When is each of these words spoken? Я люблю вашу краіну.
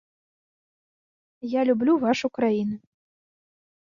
Я 1.51 1.61
люблю 1.71 1.93
вашу 2.05 2.27
краіну. 2.39 2.75